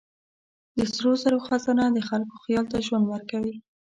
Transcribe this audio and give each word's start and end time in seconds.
د 0.77 0.79
سرو 0.93 1.11
زرو 1.21 1.39
خزانه 1.47 1.85
د 1.91 1.99
خلکو 2.09 2.35
خیال 2.45 2.65
ته 2.71 2.77
ژوند 2.85 3.05
ورکوي. 3.07 3.55